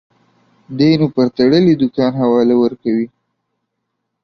دى 0.77 0.89
نو 0.99 1.05
پر 1.15 1.27
تړلي 1.37 1.73
دوکان 1.81 2.11
حواله 2.21 2.55
ورکوي. 2.63 3.07